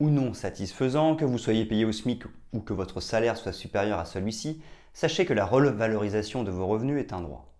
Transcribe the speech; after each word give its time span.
ou 0.00 0.10
non 0.10 0.34
satisfaisant, 0.34 1.16
que 1.16 1.24
vous 1.24 1.38
soyez 1.38 1.64
payé 1.64 1.84
au 1.84 1.92
SMIC 1.92 2.24
ou 2.52 2.60
que 2.60 2.72
votre 2.72 3.00
salaire 3.00 3.36
soit 3.36 3.52
supérieur 3.52 3.98
à 3.98 4.04
celui-ci, 4.04 4.60
sachez 4.92 5.24
que 5.24 5.34
la 5.34 5.44
revalorisation 5.44 6.44
de 6.44 6.50
vos 6.50 6.66
revenus 6.66 7.00
est 7.00 7.12
un 7.12 7.20
droit. 7.20 7.52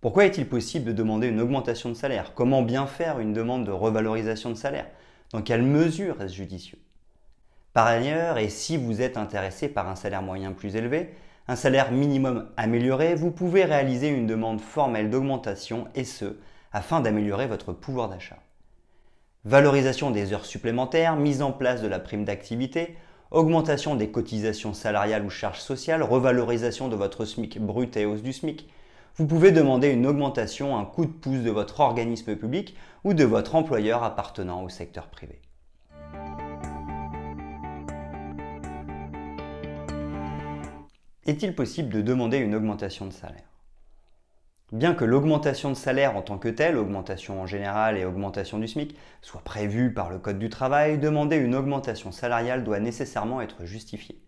Pourquoi 0.00 0.26
est-il 0.26 0.46
possible 0.46 0.84
de 0.86 0.92
demander 0.92 1.28
une 1.28 1.40
augmentation 1.40 1.88
de 1.88 1.94
salaire? 1.94 2.32
Comment 2.34 2.62
bien 2.62 2.86
faire 2.86 3.18
une 3.18 3.32
demande 3.32 3.64
de 3.64 3.72
revalorisation 3.72 4.50
de 4.50 4.54
salaire? 4.54 4.86
Dans 5.32 5.42
quelle 5.42 5.62
mesure 5.62 6.20
est-ce 6.22 6.34
judicieux? 6.34 6.78
Par 7.72 7.86
ailleurs, 7.86 8.38
et 8.38 8.48
si 8.48 8.76
vous 8.76 9.02
êtes 9.02 9.16
intéressé 9.16 9.68
par 9.68 9.88
un 9.88 9.96
salaire 9.96 10.22
moyen 10.22 10.52
plus 10.52 10.76
élevé, 10.76 11.14
un 11.48 11.56
salaire 11.56 11.92
minimum 11.92 12.48
amélioré, 12.56 13.14
vous 13.14 13.30
pouvez 13.30 13.64
réaliser 13.64 14.08
une 14.08 14.26
demande 14.26 14.60
formelle 14.60 15.10
d'augmentation 15.10 15.88
et 15.94 16.04
ce, 16.04 16.36
afin 16.72 17.00
d'améliorer 17.00 17.46
votre 17.46 17.72
pouvoir 17.72 18.08
d'achat 18.08 18.38
valorisation 19.46 20.10
des 20.10 20.32
heures 20.32 20.44
supplémentaires, 20.44 21.14
mise 21.14 21.40
en 21.40 21.52
place 21.52 21.80
de 21.80 21.86
la 21.86 22.00
prime 22.00 22.24
d'activité, 22.24 22.96
augmentation 23.30 23.94
des 23.94 24.10
cotisations 24.10 24.74
salariales 24.74 25.24
ou 25.24 25.30
charges 25.30 25.60
sociales, 25.60 26.02
revalorisation 26.02 26.88
de 26.88 26.96
votre 26.96 27.24
SMIC 27.24 27.60
brut 27.60 27.96
et 27.96 28.06
hausse 28.06 28.22
du 28.22 28.32
SMIC. 28.32 28.68
Vous 29.14 29.26
pouvez 29.26 29.52
demander 29.52 29.88
une 29.88 30.04
augmentation, 30.04 30.76
un 30.76 30.84
coup 30.84 31.06
de 31.06 31.12
pouce 31.12 31.44
de 31.44 31.50
votre 31.50 31.78
organisme 31.78 32.34
public 32.34 32.76
ou 33.04 33.14
de 33.14 33.22
votre 33.22 33.54
employeur 33.54 34.02
appartenant 34.02 34.64
au 34.64 34.68
secteur 34.68 35.06
privé. 35.06 35.40
Est-il 41.24 41.54
possible 41.54 41.88
de 41.88 42.02
demander 42.02 42.38
une 42.38 42.54
augmentation 42.56 43.06
de 43.06 43.12
salaire? 43.12 43.55
Bien 44.72 44.94
que 44.94 45.04
l'augmentation 45.04 45.70
de 45.70 45.76
salaire 45.76 46.16
en 46.16 46.22
tant 46.22 46.38
que 46.38 46.48
telle, 46.48 46.76
augmentation 46.76 47.40
en 47.40 47.46
général 47.46 47.96
et 47.96 48.04
augmentation 48.04 48.58
du 48.58 48.66
SMIC, 48.66 48.96
soit 49.22 49.42
prévue 49.42 49.94
par 49.94 50.10
le 50.10 50.18
Code 50.18 50.40
du 50.40 50.48
travail, 50.48 50.98
demander 50.98 51.36
une 51.36 51.54
augmentation 51.54 52.10
salariale 52.10 52.64
doit 52.64 52.80
nécessairement 52.80 53.40
être 53.40 53.64
justifiée. 53.64 54.20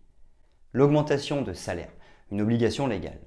L'augmentation 0.73 1.43
de 1.43 1.53
salaire, 1.53 1.91
une 2.31 2.41
obligation 2.41 2.87
légale. 2.87 3.19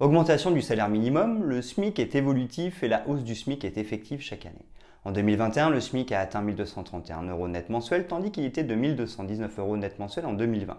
Augmentation 0.00 0.50
du 0.50 0.60
salaire 0.60 0.90
minimum, 0.90 1.44
le 1.44 1.62
SMIC 1.62 1.98
est 1.98 2.14
évolutif 2.14 2.82
et 2.82 2.88
la 2.88 3.08
hausse 3.08 3.24
du 3.24 3.34
SMIC 3.34 3.64
est 3.64 3.78
effective 3.78 4.20
chaque 4.20 4.44
année. 4.44 4.68
En 5.06 5.12
2021, 5.12 5.70
le 5.70 5.80
SMIC 5.80 6.12
a 6.12 6.20
atteint 6.20 6.42
1231 6.42 7.22
euros 7.22 7.48
net 7.48 7.70
mensuel, 7.70 8.06
tandis 8.06 8.32
qu'il 8.32 8.44
était 8.44 8.64
de 8.64 8.74
1219 8.74 9.58
euros 9.60 9.78
net 9.78 9.98
mensuel 9.98 10.26
en 10.26 10.34
2020. 10.34 10.76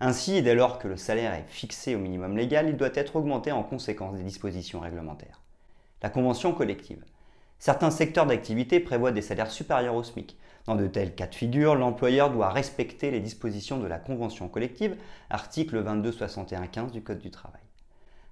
Ainsi, 0.00 0.42
dès 0.42 0.54
lors 0.54 0.78
que 0.78 0.86
le 0.86 0.96
salaire 0.96 1.34
est 1.34 1.48
fixé 1.48 1.96
au 1.96 1.98
minimum 1.98 2.36
légal, 2.36 2.68
il 2.68 2.76
doit 2.76 2.94
être 2.94 3.16
augmenté 3.16 3.50
en 3.50 3.64
conséquence 3.64 4.16
des 4.16 4.22
dispositions 4.22 4.78
réglementaires. 4.78 5.42
La 6.02 6.10
convention 6.10 6.52
collective. 6.52 7.04
Certains 7.58 7.90
secteurs 7.90 8.26
d'activité 8.26 8.78
prévoient 8.78 9.10
des 9.10 9.22
salaires 9.22 9.50
supérieurs 9.50 9.96
au 9.96 10.04
SMIC. 10.04 10.36
Dans 10.66 10.76
de 10.76 10.86
tels 10.86 11.16
cas 11.16 11.26
de 11.26 11.34
figure, 11.34 11.74
l'employeur 11.74 12.30
doit 12.30 12.50
respecter 12.50 13.10
les 13.10 13.18
dispositions 13.18 13.78
de 13.78 13.88
la 13.88 13.98
convention 13.98 14.48
collective, 14.48 14.96
article 15.30 15.82
2261-15 15.82 16.92
du 16.92 17.02
Code 17.02 17.18
du 17.18 17.32
travail. 17.32 17.62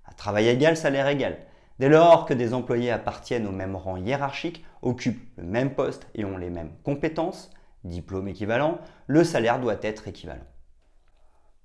À 0.05 0.13
travail 0.13 0.47
égal, 0.47 0.77
salaire 0.77 1.09
égal. 1.09 1.39
Dès 1.81 1.89
lors 1.89 2.27
que 2.27 2.35
des 2.35 2.55
employés 2.55 2.93
appartiennent 2.93 3.49
au 3.49 3.53
même 3.53 3.75
rang 3.75 3.97
hiérarchique, 3.97 4.65
occupent 4.83 5.29
le 5.37 5.43
même 5.43 5.75
poste 5.75 6.07
et 6.15 6.25
ont 6.25 6.39
les 6.39 6.51
mêmes 6.51 6.73
compétences, 6.85 7.51
diplôme 7.83 8.29
équivalent, 8.29 8.79
le 9.09 9.25
salaire 9.25 9.59
doit 9.59 9.79
être 9.83 10.07
équivalent. 10.07 10.47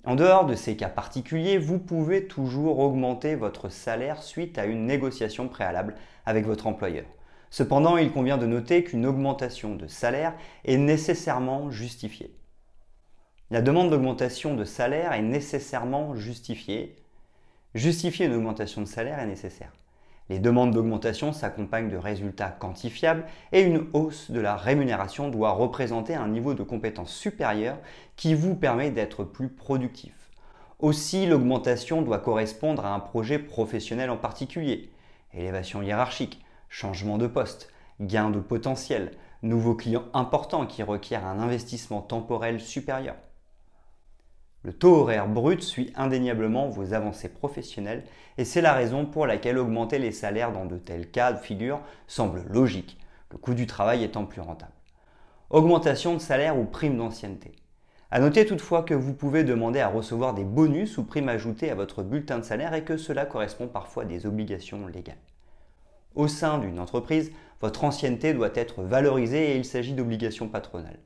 En 0.04 0.16
dehors 0.16 0.46
de 0.46 0.56
ces 0.56 0.76
cas 0.76 0.90
particuliers, 0.90 1.60
vous 1.60 1.78
pouvez 1.78 2.28
toujours 2.28 2.80
augmenter 2.80 3.36
votre 3.36 3.70
salaire 3.70 4.24
suite 4.24 4.58
à 4.58 4.66
une 4.66 4.88
négociation 4.88 5.48
préalable 5.48 5.96
avec 6.26 6.46
votre 6.46 6.66
employeur. 6.66 7.06
Cependant, 7.52 7.98
il 7.98 8.12
convient 8.12 8.38
de 8.40 8.48
noter 8.48 8.84
qu'une 8.84 9.06
augmentation 9.06 9.76
de 9.76 9.86
salaire 9.86 10.34
est 10.66 10.78
nécessairement 10.78 11.70
justifiée. 11.70 12.34
La 13.52 13.62
demande 13.62 13.92
d'augmentation 13.92 14.56
de 14.56 14.64
salaire 14.64 15.14
est 15.14 15.22
nécessairement 15.22 16.16
justifiée. 16.16 16.96
Justifier 17.76 18.26
une 18.26 18.34
augmentation 18.34 18.82
de 18.82 18.88
salaire 18.88 19.20
est 19.20 19.28
nécessaire. 19.28 19.74
Les 20.31 20.40
demandes 20.40 20.72
d'augmentation 20.74 21.34
s'accompagnent 21.34 21.90
de 21.90 21.97
résultats 21.97 22.56
quantifiables 22.58 23.25
et 23.52 23.64
une 23.64 23.88
hausse 23.92 24.31
de 24.31 24.40
la 24.40 24.56
rémunération 24.56 25.28
doit 25.28 25.52
représenter 25.52 26.16
un 26.16 26.30
niveau 26.30 26.53
de 26.53 26.64
compétence 26.64 27.12
supérieur 27.12 27.78
qui 28.16 28.34
vous 28.34 28.56
permet 28.56 28.91
d'être 28.91 29.25
plus 29.25 29.50
productif. 29.50 30.14
Aussi, 30.80 31.25
l'augmentation 31.25 32.02
doit 32.02 32.20
correspondre 32.20 32.86
à 32.86 32.94
un 32.94 33.02
projet 33.02 33.40
professionnel 33.40 34.09
en 34.09 34.16
particulier. 34.16 34.94
Élévation 35.34 35.81
hiérarchique, 35.81 36.41
changement 36.70 37.18
de 37.18 37.28
poste, 37.28 37.68
gain 38.00 38.30
de 38.30 38.40
potentiel, 38.40 39.12
nouveaux 39.44 39.75
clients 39.75 40.06
importants 40.14 40.66
qui 40.66 40.81
requièrent 40.81 41.25
un 41.25 41.40
investissement 41.40 42.00
temporel 42.00 42.62
supérieur. 42.62 43.16
Le 44.64 44.74
taux 44.74 44.96
horaire 44.96 45.28
brut 45.28 45.64
suit 45.64 45.92
indéniablement 45.96 46.70
vos 46.70 46.94
avancées 46.94 47.30
professionnelles 47.30 48.04
et 48.38 48.46
c'est 48.46 48.62
la 48.62 48.74
raison 48.74 49.08
pour 49.08 49.26
laquelle 49.26 49.58
augmenter 49.58 49.98
les 49.98 50.12
salaires 50.12 50.52
dans 50.52 50.66
de 50.66 50.78
tels 50.78 51.10
cas 51.10 51.34
de 51.34 51.40
figure 51.40 51.80
semble 52.08 52.44
logique, 52.48 53.00
le 53.32 53.40
coût 53.40 53.56
du 53.56 53.66
travail 53.66 54.04
étant 54.04 54.26
plus 54.26 54.42
rentable. 54.42 54.72
Augmentation 55.50 56.14
de 56.14 56.20
salaire 56.20 56.60
ou 56.60 56.66
prime 56.66 56.98
d'ancienneté. 56.98 57.54
A 58.12 58.20
noter 58.20 58.46
toutefois 58.46 58.84
que 58.84 58.94
vous 58.94 59.14
pouvez 59.14 59.44
demander 59.44 59.80
à 59.80 59.88
recevoir 59.88 60.36
des 60.36 60.44
bonus 60.44 60.98
ou 61.00 61.04
primes 61.06 61.30
ajoutées 61.30 61.72
à 61.72 61.76
votre 61.76 62.04
bulletin 62.04 62.38
de 62.38 62.44
salaire 62.44 62.74
et 62.76 62.84
que 62.84 62.98
cela 62.98 63.26
correspond 63.26 63.68
parfois 63.68 64.04
à 64.04 64.06
des 64.06 64.28
obligations 64.28 64.86
légales. 64.86 65.18
Au 66.14 66.28
sein 66.28 66.60
d'une 66.60 66.80
entreprise, 66.80 67.32
votre 67.62 67.84
ancienneté 67.84 68.34
doit 68.34 68.52
être 68.54 68.84
valorisée 68.84 69.52
et 69.52 69.56
il 69.56 69.66
s'agit 69.66 69.94
d'obligations 69.94 70.50
patronales. 70.50 71.00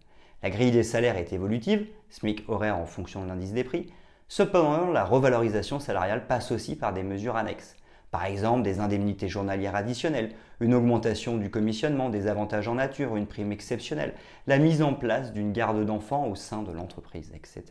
La 0.45 0.51
grille 0.51 0.69
des 0.69 0.83
salaires 0.83 1.17
est 1.17 1.33
évolutive, 1.33 1.87
SMIC 2.11 2.47
horaire 2.47 2.77
en 2.77 2.85
fonction 2.85 3.23
de 3.23 3.27
l'indice 3.27 3.51
des 3.51 3.63
prix. 3.63 3.91
Cependant, 4.27 4.91
la 4.91 5.03
revalorisation 5.03 5.79
salariale 5.79 6.27
passe 6.27 6.51
aussi 6.51 6.75
par 6.75 6.93
des 6.93 7.01
mesures 7.01 7.35
annexes. 7.35 7.75
Par 8.11 8.25
exemple, 8.25 8.61
des 8.61 8.79
indemnités 8.79 9.27
journalières 9.27 9.75
additionnelles, 9.75 10.33
une 10.59 10.75
augmentation 10.75 11.37
du 11.37 11.49
commissionnement, 11.49 12.09
des 12.09 12.27
avantages 12.27 12.67
en 12.67 12.75
nature, 12.75 13.15
une 13.15 13.25
prime 13.25 13.51
exceptionnelle, 13.51 14.13
la 14.45 14.59
mise 14.59 14.83
en 14.83 14.93
place 14.93 15.33
d'une 15.33 15.51
garde 15.51 15.83
d'enfants 15.83 16.27
au 16.27 16.35
sein 16.35 16.61
de 16.61 16.71
l'entreprise, 16.71 17.31
etc. 17.33 17.63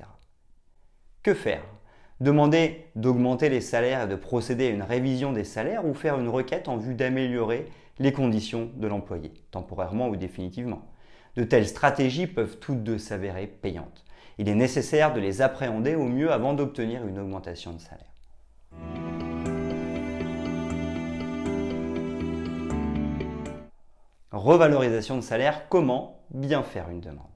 Que 1.23 1.33
faire? 1.33 1.62
Demander 2.19 2.87
d'augmenter 2.97 3.51
les 3.51 3.61
salaires 3.61 4.03
et 4.03 4.09
de 4.09 4.17
procéder 4.17 4.67
à 4.67 4.71
une 4.71 4.83
révision 4.83 5.33
des 5.33 5.45
salaires 5.45 5.87
ou 5.87 5.95
faire 5.95 6.19
une 6.19 6.29
requête 6.29 6.67
en 6.67 6.77
vue 6.77 6.97
d'améliorer 6.97 7.67
les 8.01 8.12
conditions 8.12 8.69
de 8.75 8.89
l'employé, 8.89 9.33
temporairement 9.53 10.09
ou 10.09 10.17
définitivement? 10.17 10.83
De 11.37 11.43
telles 11.43 11.67
stratégies 11.67 12.28
peuvent 12.28 12.59
toutes 12.59 12.84
deux 12.84 12.99
s'avérer 12.99 13.49
payantes. 13.49 14.05
Il 14.39 14.49
est 14.49 14.55
nécessaire 14.55 15.12
de 15.12 15.21
les 15.21 15.43
appréhender 15.43 15.97
au 15.97 16.05
mieux 16.05 16.31
avant 16.33 16.55
d'obtenir 16.55 17.06
une 17.06 17.19
augmentation 17.19 17.72
de 17.72 17.81
salaire. 17.81 18.06
Revalorisation 24.31 25.17
de 25.17 25.23
salaire, 25.23 25.69
comment 25.69 26.20
bien 26.31 26.62
faire 26.62 26.88
une 26.91 27.00
demande? 27.00 27.26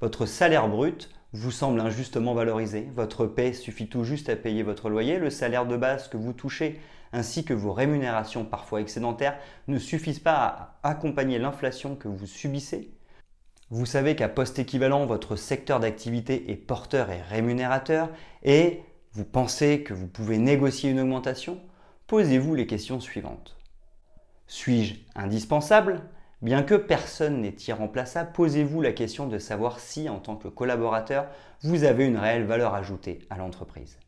Votre 0.00 0.24
salaire 0.24 0.68
brut 0.68 1.10
vous 1.32 1.50
semble 1.50 1.80
injustement 1.80 2.34
valorisé, 2.34 2.88
votre 2.94 3.26
paie 3.26 3.52
suffit 3.52 3.88
tout 3.88 4.04
juste 4.04 4.28
à 4.28 4.36
payer 4.36 4.62
votre 4.62 4.90
loyer, 4.90 5.18
le 5.18 5.30
salaire 5.30 5.66
de 5.66 5.76
base 5.76 6.08
que 6.08 6.16
vous 6.16 6.32
touchez 6.32 6.80
ainsi 7.12 7.44
que 7.44 7.54
vos 7.54 7.72
rémunérations 7.72 8.44
parfois 8.44 8.80
excédentaires 8.80 9.38
ne 9.68 9.78
suffisent 9.78 10.18
pas 10.18 10.76
à 10.82 10.88
accompagner 10.88 11.38
l'inflation 11.38 11.94
que 11.94 12.08
vous 12.08 12.26
subissez 12.26 12.90
vous 13.72 13.86
savez 13.86 14.14
qu'à 14.16 14.28
poste 14.28 14.58
équivalent, 14.58 15.06
votre 15.06 15.34
secteur 15.34 15.80
d'activité 15.80 16.50
est 16.50 16.56
porteur 16.56 17.10
et 17.10 17.22
rémunérateur 17.22 18.10
et 18.42 18.82
vous 19.12 19.24
pensez 19.24 19.82
que 19.82 19.94
vous 19.94 20.08
pouvez 20.08 20.36
négocier 20.36 20.90
une 20.90 21.00
augmentation? 21.00 21.58
Posez-vous 22.06 22.54
les 22.54 22.66
questions 22.66 23.00
suivantes. 23.00 23.56
Suis-je 24.46 24.96
indispensable? 25.14 26.02
Bien 26.42 26.62
que 26.62 26.74
personne 26.74 27.40
n'est 27.40 27.56
irremplaçable, 27.66 28.32
posez-vous 28.34 28.82
la 28.82 28.92
question 28.92 29.26
de 29.26 29.38
savoir 29.38 29.80
si, 29.80 30.10
en 30.10 30.18
tant 30.18 30.36
que 30.36 30.48
collaborateur, 30.48 31.28
vous 31.62 31.84
avez 31.84 32.04
une 32.04 32.18
réelle 32.18 32.44
valeur 32.44 32.74
ajoutée 32.74 33.20
à 33.30 33.38
l'entreprise. 33.38 33.98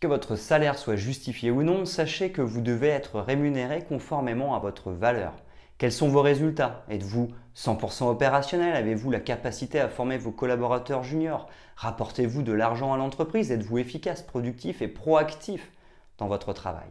Que 0.00 0.08
votre 0.08 0.34
salaire 0.34 0.76
soit 0.76 0.96
justifié 0.96 1.52
ou 1.52 1.62
non, 1.62 1.84
sachez 1.84 2.32
que 2.32 2.42
vous 2.42 2.62
devez 2.62 2.88
être 2.88 3.20
rémunéré 3.20 3.84
conformément 3.84 4.56
à 4.56 4.58
votre 4.58 4.90
valeur 4.90 5.34
Quels 5.76 5.92
sont 5.92 6.08
vos 6.08 6.22
résultats? 6.22 6.84
Êtes-vous 6.88 7.28
100% 7.56 8.08
opérationnel? 8.08 8.76
Avez-vous 8.76 9.10
la 9.10 9.18
capacité 9.18 9.80
à 9.80 9.88
former 9.88 10.18
vos 10.18 10.30
collaborateurs 10.30 11.02
juniors? 11.02 11.48
Rapportez-vous 11.76 12.42
de 12.42 12.52
l'argent 12.52 12.92
à 12.92 12.96
l'entreprise? 12.96 13.50
Êtes-vous 13.50 13.78
efficace, 13.78 14.22
productif 14.22 14.82
et 14.82 14.88
proactif 14.88 15.72
dans 16.18 16.28
votre 16.28 16.52
travail? 16.52 16.88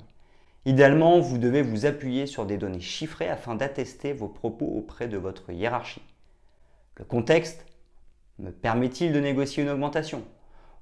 Idéalement, 0.66 1.20
vous 1.20 1.38
devez 1.38 1.62
vous 1.62 1.86
appuyer 1.86 2.26
sur 2.26 2.46
des 2.46 2.58
données 2.58 2.82
chiffrées 2.82 3.30
afin 3.30 3.56
d'attester 3.56 4.12
vos 4.12 4.28
propos 4.28 4.66
auprès 4.66 5.08
de 5.08 5.18
votre 5.18 5.52
hiérarchie. 5.52 6.04
Le 6.98 7.06
contexte 7.06 7.66
me 8.40 8.52
permet-il 8.52 9.14
de 9.14 9.20
négocier 9.20 9.64
une 9.64 9.70
augmentation? 9.70 10.24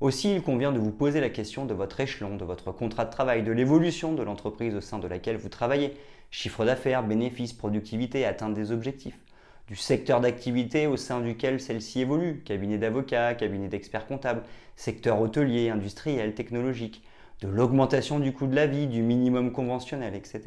Aussi, 0.01 0.33
il 0.33 0.41
convient 0.41 0.71
de 0.71 0.79
vous 0.79 0.91
poser 0.91 1.21
la 1.21 1.29
question 1.29 1.65
de 1.65 1.75
votre 1.75 1.99
échelon, 1.99 2.35
de 2.35 2.43
votre 2.43 2.71
contrat 2.71 3.05
de 3.05 3.11
travail, 3.11 3.43
de 3.43 3.51
l'évolution 3.51 4.13
de 4.13 4.23
l'entreprise 4.23 4.73
au 4.73 4.81
sein 4.81 4.97
de 4.97 5.07
laquelle 5.07 5.37
vous 5.37 5.47
travaillez, 5.47 5.95
chiffre 6.31 6.65
d'affaires, 6.65 7.03
bénéfices, 7.03 7.53
productivité, 7.53 8.25
atteinte 8.25 8.55
des 8.55 8.71
objectifs, 8.71 9.19
du 9.67 9.75
secteur 9.75 10.19
d'activité 10.19 10.87
au 10.87 10.97
sein 10.97 11.21
duquel 11.21 11.61
celle-ci 11.61 12.01
évolue, 12.01 12.41
cabinet 12.43 12.79
d'avocats, 12.79 13.35
cabinet 13.35 13.67
d'experts 13.67 14.07
comptables, 14.07 14.41
secteur 14.75 15.21
hôtelier, 15.21 15.69
industriel, 15.69 16.33
technologique, 16.33 17.03
de 17.41 17.47
l'augmentation 17.47 18.19
du 18.19 18.33
coût 18.33 18.47
de 18.47 18.55
la 18.55 18.65
vie, 18.65 18.87
du 18.87 19.03
minimum 19.03 19.51
conventionnel, 19.51 20.15
etc. 20.15 20.41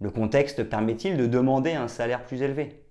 Le 0.00 0.10
contexte 0.10 0.64
permet-il 0.64 1.16
de 1.16 1.26
demander 1.26 1.74
un 1.74 1.86
salaire 1.86 2.24
plus 2.24 2.42
élevé? 2.42 2.82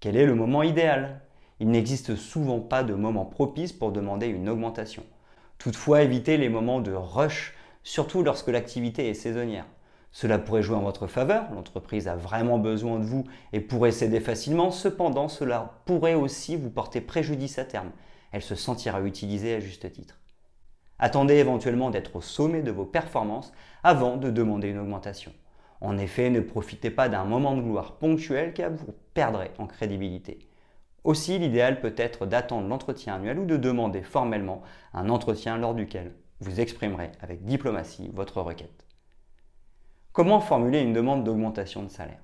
Quel 0.00 0.16
est 0.16 0.26
le 0.26 0.34
moment 0.34 0.64
idéal? 0.64 1.20
Il 1.58 1.70
n'existe 1.70 2.16
souvent 2.16 2.60
pas 2.60 2.82
de 2.82 2.94
moment 2.94 3.24
propice 3.24 3.72
pour 3.72 3.92
demander 3.92 4.26
une 4.26 4.48
augmentation. 4.48 5.02
Toutefois, 5.58 6.02
évitez 6.02 6.36
les 6.36 6.50
moments 6.50 6.80
de 6.80 6.92
rush, 6.92 7.54
surtout 7.82 8.22
lorsque 8.22 8.48
l'activité 8.48 9.08
est 9.08 9.14
saisonnière. 9.14 9.64
Cela 10.12 10.38
pourrait 10.38 10.62
jouer 10.62 10.76
en 10.76 10.82
votre 10.82 11.06
faveur, 11.06 11.44
l'entreprise 11.54 12.08
a 12.08 12.16
vraiment 12.16 12.58
besoin 12.58 12.98
de 12.98 13.04
vous 13.04 13.24
et 13.52 13.60
pourrait 13.60 13.92
céder 13.92 14.20
facilement, 14.20 14.70
cependant 14.70 15.28
cela 15.28 15.80
pourrait 15.84 16.14
aussi 16.14 16.56
vous 16.56 16.70
porter 16.70 17.00
préjudice 17.00 17.58
à 17.58 17.64
terme. 17.64 17.90
Elle 18.32 18.42
se 18.42 18.54
sentira 18.54 19.00
utilisée 19.02 19.54
à 19.54 19.60
juste 19.60 19.90
titre. 19.92 20.18
Attendez 20.98 21.34
éventuellement 21.34 21.90
d'être 21.90 22.16
au 22.16 22.22
sommet 22.22 22.62
de 22.62 22.70
vos 22.70 22.86
performances 22.86 23.52
avant 23.82 24.16
de 24.16 24.30
demander 24.30 24.68
une 24.68 24.78
augmentation. 24.78 25.32
En 25.82 25.98
effet, 25.98 26.30
ne 26.30 26.40
profitez 26.40 26.90
pas 26.90 27.08
d'un 27.08 27.24
moment 27.24 27.54
de 27.54 27.60
gloire 27.60 27.98
ponctuel 27.98 28.54
car 28.54 28.70
vous 28.70 28.94
perdrez 29.12 29.50
en 29.58 29.66
crédibilité. 29.66 30.38
Aussi, 31.06 31.38
l'idéal 31.38 31.78
peut 31.78 31.94
être 31.96 32.26
d'attendre 32.26 32.66
l'entretien 32.66 33.14
annuel 33.14 33.38
ou 33.38 33.46
de 33.46 33.56
demander 33.56 34.02
formellement 34.02 34.62
un 34.92 35.08
entretien 35.08 35.56
lors 35.56 35.72
duquel 35.72 36.16
vous 36.40 36.58
exprimerez 36.58 37.12
avec 37.20 37.44
diplomatie 37.44 38.10
votre 38.12 38.42
requête. 38.42 38.84
Comment 40.10 40.40
formuler 40.40 40.80
une 40.80 40.92
demande 40.92 41.22
d'augmentation 41.22 41.84
de 41.84 41.88
salaire? 41.88 42.20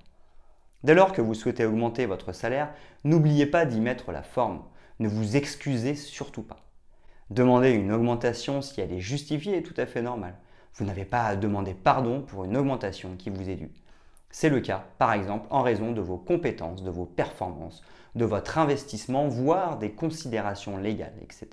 Dès 0.83 0.95
lors 0.95 1.13
que 1.13 1.21
vous 1.21 1.33
souhaitez 1.33 1.63
augmenter 1.63 2.05
votre 2.05 2.33
salaire, 2.33 2.73
n'oubliez 3.05 3.45
pas 3.45 3.65
d'y 3.65 3.79
mettre 3.79 4.11
la 4.11 4.21
forme. 4.21 4.65
Ne 4.99 5.07
vous 5.07 5.37
excusez 5.37 5.95
surtout 5.95 6.43
pas. 6.43 6.59
Demander 7.29 7.71
une 7.71 7.93
augmentation 7.93 8.61
si 8.61 8.81
elle 8.81 8.91
est 8.91 8.99
justifiée 8.99 9.59
est 9.59 9.63
tout 9.63 9.79
à 9.79 9.85
fait 9.85 10.01
normal. 10.01 10.35
Vous 10.73 10.83
n'avez 10.83 11.05
pas 11.05 11.23
à 11.23 11.37
demander 11.37 11.73
pardon 11.73 12.21
pour 12.21 12.43
une 12.43 12.57
augmentation 12.57 13.15
qui 13.15 13.29
vous 13.29 13.49
est 13.49 13.55
due. 13.55 13.71
C'est 14.35 14.49
le 14.49 14.61
cas, 14.61 14.83
par 14.97 15.13
exemple, 15.13 15.45
en 15.51 15.61
raison 15.61 15.91
de 15.91 16.01
vos 16.01 16.17
compétences, 16.17 16.81
de 16.81 16.89
vos 16.89 17.05
performances, 17.05 17.83
de 18.15 18.25
votre 18.25 18.57
investissement, 18.57 19.27
voire 19.27 19.77
des 19.77 19.91
considérations 19.91 20.75
légales, 20.75 21.13
etc. 21.21 21.49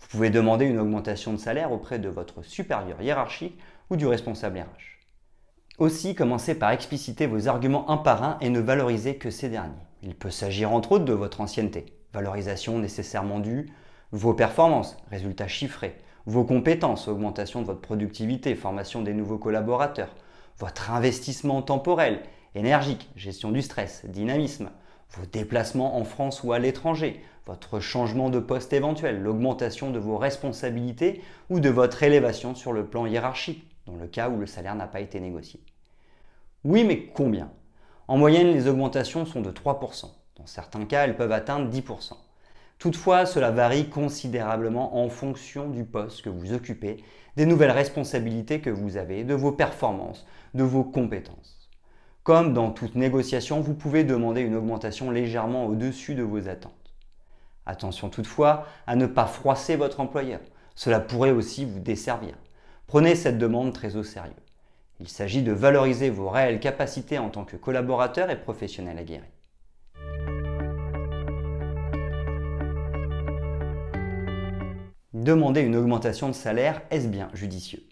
Vous 0.00 0.08
pouvez 0.08 0.28
demander 0.28 0.64
une 0.64 0.80
augmentation 0.80 1.32
de 1.32 1.38
salaire 1.38 1.70
auprès 1.70 2.00
de 2.00 2.08
votre 2.08 2.42
supérieur 2.42 3.00
hiérarchique 3.00 3.56
ou 3.90 3.96
du 3.96 4.08
responsable 4.08 4.58
RH. 4.58 5.78
Aussi, 5.78 6.16
commencez 6.16 6.56
par 6.56 6.72
expliciter 6.72 7.28
vos 7.28 7.46
arguments 7.46 7.88
un 7.88 7.96
par 7.96 8.24
un 8.24 8.38
et 8.40 8.50
ne 8.50 8.60
valorisez 8.60 9.16
que 9.16 9.30
ces 9.30 9.48
derniers. 9.48 9.86
Il 10.02 10.16
peut 10.16 10.30
s'agir 10.30 10.72
entre 10.72 10.92
autres 10.92 11.04
de 11.04 11.12
votre 11.12 11.40
ancienneté, 11.40 11.86
valorisation 12.12 12.80
nécessairement 12.80 13.38
due, 13.38 13.70
vos 14.10 14.34
performances, 14.34 14.96
résultats 15.12 15.48
chiffrés, 15.48 15.96
vos 16.26 16.42
compétences, 16.42 17.06
augmentation 17.06 17.60
de 17.60 17.66
votre 17.66 17.82
productivité, 17.82 18.56
formation 18.56 19.00
des 19.00 19.14
nouveaux 19.14 19.38
collaborateurs, 19.38 20.12
votre 20.58 20.90
investissement 20.90 21.62
temporel, 21.62 22.22
énergique, 22.54 23.10
gestion 23.16 23.50
du 23.50 23.62
stress, 23.62 24.04
dynamisme, 24.06 24.70
vos 25.10 25.26
déplacements 25.26 25.96
en 25.96 26.04
France 26.04 26.42
ou 26.42 26.52
à 26.52 26.58
l'étranger, 26.58 27.20
votre 27.46 27.80
changement 27.80 28.30
de 28.30 28.38
poste 28.38 28.72
éventuel, 28.72 29.22
l'augmentation 29.22 29.90
de 29.90 29.98
vos 29.98 30.16
responsabilités 30.16 31.22
ou 31.50 31.60
de 31.60 31.68
votre 31.68 32.02
élévation 32.02 32.54
sur 32.54 32.72
le 32.72 32.86
plan 32.86 33.06
hiérarchique, 33.06 33.68
dans 33.86 33.96
le 33.96 34.06
cas 34.06 34.28
où 34.28 34.38
le 34.38 34.46
salaire 34.46 34.74
n'a 34.74 34.86
pas 34.86 35.00
été 35.00 35.20
négocié. 35.20 35.60
Oui, 36.64 36.84
mais 36.84 37.06
combien? 37.06 37.50
En 38.08 38.16
moyenne, 38.16 38.52
les 38.52 38.68
augmentations 38.68 39.26
sont 39.26 39.42
de 39.42 39.50
3%. 39.50 40.06
Dans 40.36 40.46
certains 40.46 40.84
cas, 40.86 41.04
elles 41.04 41.16
peuvent 41.16 41.32
atteindre 41.32 41.70
10%. 41.70 42.14
Toutefois, 42.78 43.26
cela 43.26 43.50
varie 43.50 43.88
considérablement 43.88 45.02
en 45.02 45.08
fonction 45.08 45.68
du 45.68 45.84
poste 45.84 46.22
que 46.22 46.30
vous 46.30 46.52
occupez, 46.52 47.02
des 47.36 47.46
nouvelles 47.46 47.70
responsabilités 47.70 48.60
que 48.60 48.70
vous 48.70 48.96
avez, 48.96 49.24
de 49.24 49.34
vos 49.34 49.52
performances, 49.52 50.26
de 50.54 50.62
vos 50.62 50.84
compétences. 50.84 51.70
Comme 52.22 52.54
dans 52.54 52.70
toute 52.70 52.94
négociation, 52.94 53.60
vous 53.60 53.74
pouvez 53.74 54.04
demander 54.04 54.40
une 54.40 54.54
augmentation 54.54 55.10
légèrement 55.10 55.66
au-dessus 55.66 56.14
de 56.14 56.22
vos 56.22 56.48
attentes. 56.48 56.72
Attention 57.66 58.08
toutefois 58.10 58.66
à 58.86 58.96
ne 58.96 59.06
pas 59.06 59.26
froisser 59.26 59.76
votre 59.76 60.00
employeur. 60.00 60.40
Cela 60.74 61.00
pourrait 61.00 61.30
aussi 61.30 61.64
vous 61.64 61.80
desservir. 61.80 62.34
Prenez 62.86 63.14
cette 63.14 63.38
demande 63.38 63.72
très 63.72 63.96
au 63.96 64.02
sérieux. 64.02 64.32
Il 65.00 65.08
s'agit 65.08 65.42
de 65.42 65.52
valoriser 65.52 66.10
vos 66.10 66.28
réelles 66.28 66.60
capacités 66.60 67.18
en 67.18 67.28
tant 67.28 67.44
que 67.44 67.56
collaborateur 67.56 68.30
et 68.30 68.40
professionnel 68.40 68.98
aguerri. 68.98 69.33
Demander 75.24 75.62
une 75.62 75.74
augmentation 75.74 76.28
de 76.28 76.34
salaire, 76.34 76.82
est-ce 76.90 77.08
bien 77.08 77.30
judicieux? 77.32 77.82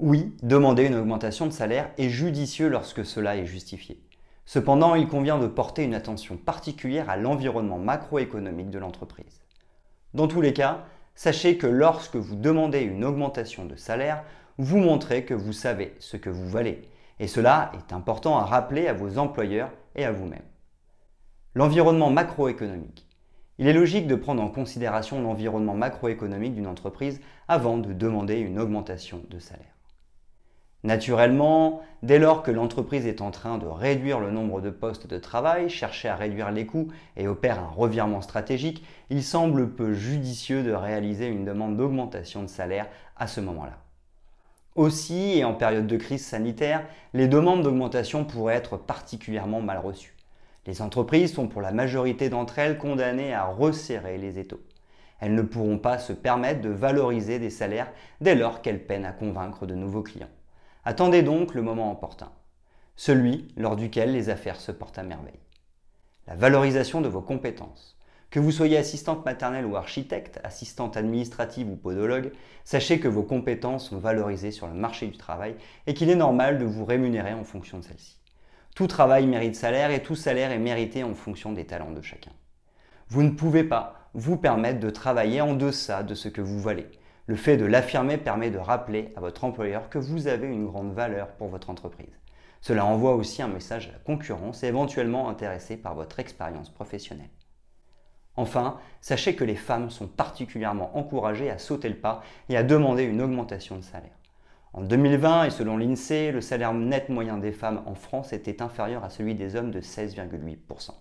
Oui, 0.00 0.34
demander 0.42 0.86
une 0.86 0.96
augmentation 0.96 1.46
de 1.46 1.52
salaire 1.52 1.92
est 1.98 2.08
judicieux 2.08 2.68
lorsque 2.68 3.04
cela 3.04 3.36
est 3.36 3.46
justifié. 3.46 4.02
Cependant, 4.44 4.96
il 4.96 5.06
convient 5.06 5.38
de 5.38 5.46
porter 5.46 5.84
une 5.84 5.94
attention 5.94 6.36
particulière 6.36 7.08
à 7.08 7.16
l'environnement 7.16 7.78
macroéconomique 7.78 8.70
de 8.70 8.80
l'entreprise. 8.80 9.44
Dans 10.14 10.26
tous 10.26 10.40
les 10.40 10.52
cas, 10.52 10.84
sachez 11.14 11.58
que 11.58 11.68
lorsque 11.68 12.16
vous 12.16 12.34
demandez 12.34 12.80
une 12.80 13.04
augmentation 13.04 13.64
de 13.64 13.76
salaire, 13.76 14.24
vous 14.58 14.78
montrez 14.78 15.24
que 15.24 15.34
vous 15.34 15.52
savez 15.52 15.94
ce 16.00 16.16
que 16.16 16.28
vous 16.28 16.48
valez. 16.48 16.82
Et 17.20 17.28
cela 17.28 17.70
est 17.78 17.92
important 17.92 18.36
à 18.36 18.46
rappeler 18.46 18.88
à 18.88 18.94
vos 18.94 19.16
employeurs 19.16 19.70
et 19.94 20.04
à 20.04 20.10
vous-même. 20.10 20.42
L'environnement 21.54 22.10
macroéconomique. 22.10 23.06
Il 23.62 23.68
est 23.68 23.72
logique 23.72 24.08
de 24.08 24.16
prendre 24.16 24.42
en 24.42 24.48
considération 24.48 25.22
l'environnement 25.22 25.74
macroéconomique 25.76 26.56
d'une 26.56 26.66
entreprise 26.66 27.20
avant 27.46 27.78
de 27.78 27.92
demander 27.92 28.40
une 28.40 28.58
augmentation 28.58 29.22
de 29.30 29.38
salaire. 29.38 29.76
Naturellement, 30.82 31.80
dès 32.02 32.18
lors 32.18 32.42
que 32.42 32.50
l'entreprise 32.50 33.06
est 33.06 33.20
en 33.20 33.30
train 33.30 33.58
de 33.58 33.66
réduire 33.66 34.18
le 34.18 34.32
nombre 34.32 34.60
de 34.60 34.70
postes 34.70 35.06
de 35.06 35.16
travail, 35.16 35.70
chercher 35.70 36.08
à 36.08 36.16
réduire 36.16 36.50
les 36.50 36.66
coûts 36.66 36.88
et 37.16 37.28
opère 37.28 37.60
un 37.60 37.68
revirement 37.68 38.20
stratégique, 38.20 38.84
il 39.10 39.22
semble 39.22 39.70
peu 39.70 39.92
judicieux 39.92 40.64
de 40.64 40.72
réaliser 40.72 41.28
une 41.28 41.44
demande 41.44 41.76
d'augmentation 41.76 42.42
de 42.42 42.48
salaire 42.48 42.88
à 43.16 43.28
ce 43.28 43.40
moment-là. 43.40 43.78
Aussi, 44.74 45.38
et 45.38 45.44
en 45.44 45.54
période 45.54 45.86
de 45.86 45.96
crise 45.96 46.26
sanitaire, 46.26 46.84
les 47.14 47.28
demandes 47.28 47.62
d'augmentation 47.62 48.24
pourraient 48.24 48.56
être 48.56 48.76
particulièrement 48.76 49.60
mal 49.60 49.78
reçues. 49.78 50.16
Les 50.64 50.80
entreprises 50.80 51.34
sont 51.34 51.48
pour 51.48 51.60
la 51.60 51.72
majorité 51.72 52.28
d'entre 52.28 52.60
elles 52.60 52.78
condamnées 52.78 53.34
à 53.34 53.46
resserrer 53.46 54.16
les 54.16 54.38
étaux. 54.38 54.62
Elles 55.18 55.34
ne 55.34 55.42
pourront 55.42 55.78
pas 55.78 55.98
se 55.98 56.12
permettre 56.12 56.60
de 56.60 56.68
valoriser 56.68 57.40
des 57.40 57.50
salaires 57.50 57.92
dès 58.20 58.36
lors 58.36 58.62
qu'elles 58.62 58.86
peinent 58.86 59.04
à 59.04 59.12
convaincre 59.12 59.66
de 59.66 59.74
nouveaux 59.74 60.02
clients. 60.02 60.30
Attendez 60.84 61.22
donc 61.22 61.54
le 61.54 61.62
moment 61.62 61.90
opportun, 61.90 62.30
celui 62.94 63.48
lors 63.56 63.74
duquel 63.74 64.12
les 64.12 64.30
affaires 64.30 64.60
se 64.60 64.70
portent 64.70 64.98
à 64.98 65.02
merveille. 65.02 65.40
La 66.28 66.36
valorisation 66.36 67.00
de 67.00 67.08
vos 67.08 67.22
compétences. 67.22 67.98
Que 68.30 68.40
vous 68.40 68.52
soyez 68.52 68.78
assistante 68.78 69.24
maternelle 69.24 69.66
ou 69.66 69.76
architecte, 69.76 70.40
assistante 70.42 70.96
administrative 70.96 71.68
ou 71.68 71.76
podologue, 71.76 72.32
sachez 72.64 72.98
que 72.98 73.08
vos 73.08 73.24
compétences 73.24 73.90
sont 73.90 73.98
valorisées 73.98 74.52
sur 74.52 74.68
le 74.68 74.74
marché 74.74 75.06
du 75.06 75.18
travail 75.18 75.56
et 75.86 75.94
qu'il 75.94 76.08
est 76.08 76.16
normal 76.16 76.58
de 76.58 76.64
vous 76.64 76.84
rémunérer 76.84 77.34
en 77.34 77.44
fonction 77.44 77.78
de 77.78 77.84
celles-ci. 77.84 78.21
Tout 78.74 78.86
travail 78.86 79.26
mérite 79.26 79.54
salaire 79.54 79.90
et 79.90 80.02
tout 80.02 80.14
salaire 80.14 80.50
est 80.50 80.58
mérité 80.58 81.04
en 81.04 81.14
fonction 81.14 81.52
des 81.52 81.66
talents 81.66 81.90
de 81.90 82.00
chacun. 82.00 82.32
Vous 83.08 83.22
ne 83.22 83.30
pouvez 83.30 83.64
pas 83.64 84.08
vous 84.14 84.38
permettre 84.38 84.80
de 84.80 84.88
travailler 84.88 85.42
en 85.42 85.54
deçà 85.54 86.02
de 86.02 86.14
ce 86.14 86.28
que 86.28 86.40
vous 86.40 86.60
valez. 86.60 86.86
Le 87.26 87.36
fait 87.36 87.58
de 87.58 87.66
l'affirmer 87.66 88.16
permet 88.16 88.50
de 88.50 88.58
rappeler 88.58 89.12
à 89.14 89.20
votre 89.20 89.44
employeur 89.44 89.90
que 89.90 89.98
vous 89.98 90.26
avez 90.26 90.46
une 90.46 90.66
grande 90.66 90.94
valeur 90.94 91.28
pour 91.32 91.48
votre 91.48 91.68
entreprise. 91.68 92.18
Cela 92.62 92.86
envoie 92.86 93.14
aussi 93.14 93.42
un 93.42 93.48
message 93.48 93.88
à 93.88 93.92
la 93.92 93.98
concurrence 93.98 94.62
éventuellement 94.62 95.28
intéressée 95.28 95.76
par 95.76 95.94
votre 95.94 96.18
expérience 96.18 96.70
professionnelle. 96.70 97.30
Enfin, 98.36 98.78
sachez 99.02 99.36
que 99.36 99.44
les 99.44 99.56
femmes 99.56 99.90
sont 99.90 100.08
particulièrement 100.08 100.96
encouragées 100.96 101.50
à 101.50 101.58
sauter 101.58 101.90
le 101.90 101.96
pas 101.96 102.22
et 102.48 102.56
à 102.56 102.62
demander 102.62 103.02
une 103.02 103.20
augmentation 103.20 103.76
de 103.76 103.82
salaire. 103.82 104.16
En 104.74 104.80
2020, 104.80 105.44
et 105.44 105.50
selon 105.50 105.76
l'INSEE, 105.76 106.32
le 106.32 106.40
salaire 106.40 106.72
net 106.72 107.10
moyen 107.10 107.36
des 107.36 107.52
femmes 107.52 107.82
en 107.84 107.94
France 107.94 108.32
était 108.32 108.62
inférieur 108.62 109.04
à 109.04 109.10
celui 109.10 109.34
des 109.34 109.54
hommes 109.54 109.70
de 109.70 109.80
16,8%. 109.80 110.92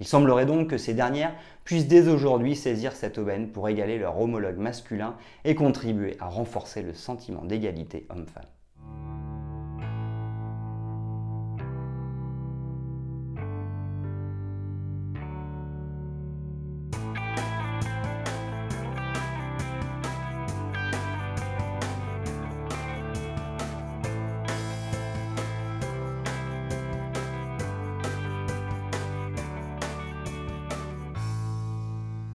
Il 0.00 0.06
semblerait 0.06 0.46
donc 0.46 0.68
que 0.68 0.78
ces 0.78 0.92
dernières 0.92 1.34
puissent 1.64 1.88
dès 1.88 2.08
aujourd'hui 2.08 2.54
saisir 2.54 2.92
cette 2.92 3.18
aubaine 3.18 3.50
pour 3.50 3.68
égaler 3.68 3.98
leur 3.98 4.20
homologue 4.20 4.58
masculin 4.58 5.16
et 5.44 5.54
contribuer 5.54 6.16
à 6.20 6.26
renforcer 6.26 6.82
le 6.82 6.92
sentiment 6.92 7.44
d'égalité 7.44 8.06
homme-femme. 8.10 8.44